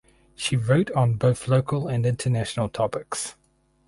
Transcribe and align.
She 0.33 0.55
wrote 0.55 0.89
on 0.93 1.13
both 1.13 1.47
local 1.47 1.87
and 1.87 2.07
international 2.07 2.69
topics. 2.69 3.35